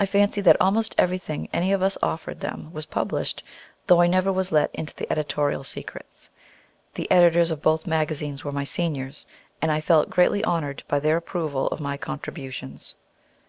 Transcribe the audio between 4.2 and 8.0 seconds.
was let in to editorial secrets. The editors of both